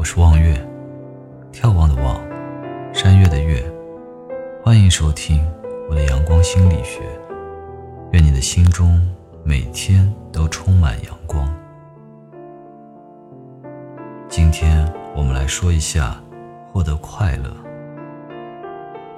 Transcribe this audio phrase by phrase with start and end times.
[0.00, 0.54] 我是望月，
[1.52, 2.18] 眺望的望，
[2.90, 3.62] 山月的月。
[4.64, 5.46] 欢迎收听
[5.90, 7.02] 我的阳光心理学。
[8.12, 8.98] 愿你的心中
[9.44, 11.54] 每天都充满阳光。
[14.26, 16.18] 今天我们来说一下
[16.72, 17.54] 获得快乐。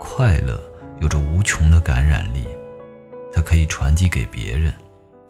[0.00, 0.60] 快乐
[1.00, 2.44] 有着无穷的感染力，
[3.32, 4.74] 它可以传递给别人。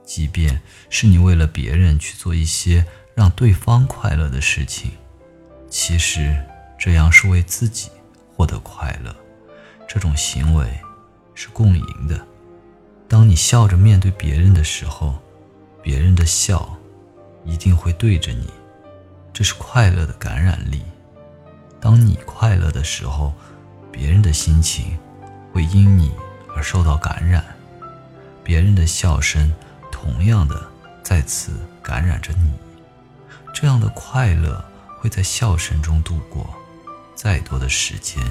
[0.03, 0.59] 即便
[0.89, 4.93] 是你为了别人去做一些让对方快乐的事情，
[5.73, 6.37] 其实
[6.79, 7.91] 这样是为自己
[8.29, 9.17] 获得快乐。
[9.89, 10.67] 这种行为
[11.35, 12.21] 是共赢的。
[13.09, 15.15] 当你笑着面对别人的时候，
[15.83, 16.77] 别人的笑
[17.43, 18.51] 一定会对着你，
[19.33, 20.83] 这是快乐的感染力。
[21.81, 23.33] 当你快乐的时候，
[23.91, 24.99] 别人的心情
[25.55, 26.13] 会因你
[26.55, 27.43] 而受到感染，
[28.45, 29.51] 别人的笑声。
[29.91, 30.61] 同样的，
[31.03, 32.53] 再次感染着你，
[33.55, 34.63] 这样的快乐
[35.03, 36.49] 会在笑声中度过，
[37.13, 38.23] 再多的时间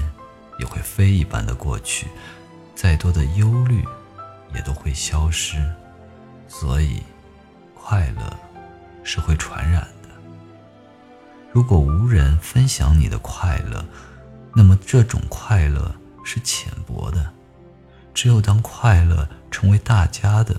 [0.58, 2.06] 也会飞一般的过去，
[2.74, 3.84] 再多的忧虑
[4.54, 5.62] 也都会消失。
[6.48, 7.02] 所以，
[7.74, 8.34] 快乐
[9.04, 10.08] 是会传染的。
[11.52, 13.84] 如果无人分享你的快乐，
[14.54, 17.30] 那么这种快乐是浅薄的。
[18.14, 20.58] 只有当快乐成为大家的。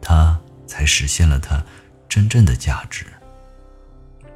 [0.00, 1.64] 它才实现了它
[2.08, 3.06] 真正的价值。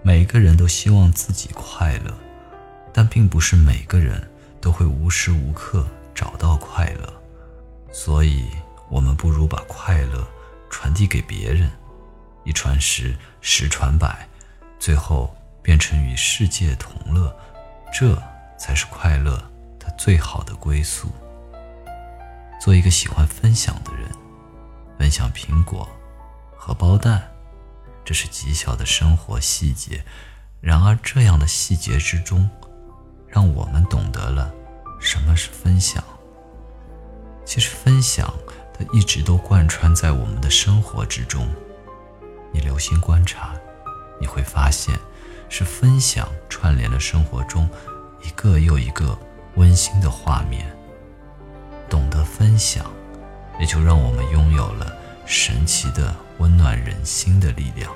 [0.06, 2.14] 每个人都希望自己快乐，
[2.92, 7.12] 但并不是每个人都会无时无刻找到快乐。
[7.90, 8.44] 所以，
[8.88, 10.24] 我们不如把快乐
[10.70, 11.68] 传递给别人，
[12.44, 14.28] 一传十，十传百，
[14.78, 17.36] 最后变成与世界同乐。
[17.92, 18.16] 这
[18.56, 19.42] 才是快乐
[19.76, 21.08] 它最好的归宿。
[22.60, 24.08] 做一个喜欢分享的人。
[24.96, 25.88] 分享苹果、
[26.56, 27.28] 荷包蛋，
[28.06, 30.02] 这是极小的生活细节。
[30.60, 32.48] 然而，这样的细节之中，
[33.28, 34.50] 让我们懂得了
[35.00, 36.02] 什么是分享。
[37.44, 38.32] 其实，分享
[38.72, 41.46] 它一直都贯穿在我们的生活之中。
[42.52, 43.54] 你留心观察，
[44.20, 44.98] 你会发现，
[45.48, 47.68] 是分享串联了生活中
[48.22, 49.18] 一个又一个
[49.56, 50.64] 温馨的画面。
[51.90, 52.86] 懂得分享。
[53.58, 54.94] 也就让我们拥有了
[55.24, 57.92] 神奇的温暖人心的力量。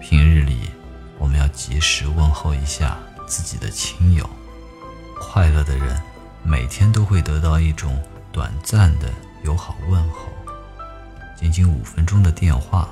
[0.00, 0.70] 平日里，
[1.18, 4.28] 我们要及时问候一下自己的亲友。
[5.18, 6.00] 快乐的人，
[6.42, 9.12] 每天都会得到一种短暂的
[9.42, 10.28] 友好问候。
[11.36, 12.88] 仅仅五分钟的电话，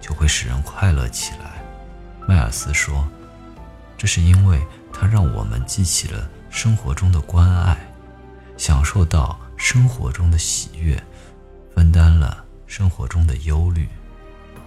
[0.00, 1.62] 就会使人快乐起来。
[2.28, 3.06] 迈尔斯说
[3.98, 4.60] ：“这是因为
[4.92, 7.76] 它让我们记起了生活中的关爱，
[8.56, 11.02] 享受到。”生活中的喜悦，
[11.74, 13.88] 分担了生活中的忧虑，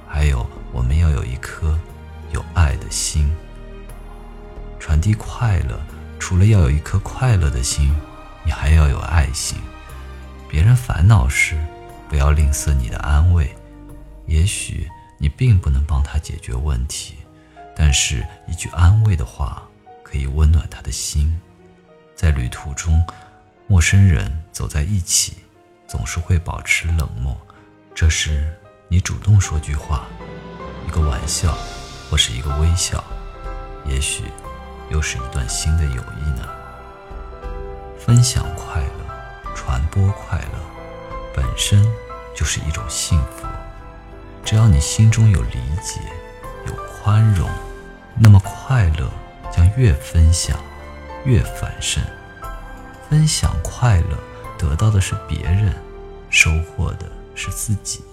[0.07, 1.77] 还有我们要有一颗
[2.31, 3.29] 有爱的心，
[4.79, 5.79] 传递快乐。
[6.19, 7.95] 除了要有一颗快乐的心，
[8.43, 9.57] 你还要有爱心。
[10.47, 11.57] 别人烦恼时，
[12.07, 13.55] 不要吝啬你的安慰。
[14.25, 17.15] 也许你并不能帮他解决问题，
[17.75, 19.63] 但是一句安慰的话
[20.03, 21.39] 可以温暖他的心。
[22.15, 23.03] 在旅途中。
[23.71, 25.37] 陌生人走在一起，
[25.87, 27.39] 总是会保持冷漠。
[27.99, 28.47] 这时，
[28.87, 30.07] 你主动说句话，
[30.87, 31.53] 一个玩笑，
[32.09, 33.03] 或是一个微笑，
[33.83, 34.23] 也许
[34.89, 36.47] 又是一段新的友谊呢。
[37.99, 40.59] 分享快乐，传播快乐，
[41.35, 41.85] 本身
[42.33, 43.45] 就是一种幸福。
[44.45, 45.99] 只要你心中有理解，
[46.67, 47.49] 有宽容，
[48.17, 49.11] 那么快乐
[49.51, 50.57] 将越分享
[51.25, 52.01] 越繁盛。
[53.09, 54.17] 分享快乐，
[54.57, 55.73] 得到的是别人；
[56.29, 57.05] 收获的
[57.39, 58.03] 是自己。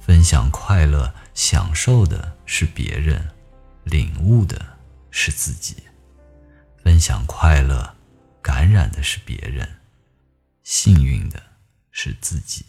[0.00, 3.20] 分享快乐，享受的是别人；
[3.84, 4.58] 领悟的
[5.10, 5.76] 是自己。
[6.82, 7.94] 分享快乐，
[8.40, 9.66] 感染的是别人；
[10.64, 11.42] 幸运的
[11.90, 12.64] 是自己。